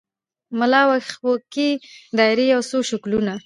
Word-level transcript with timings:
ملا 0.59 0.81
وکښې 0.89 1.69
دایرې 2.17 2.45
یو 2.53 2.61
څو 2.69 2.77
شکلونه 2.89 3.33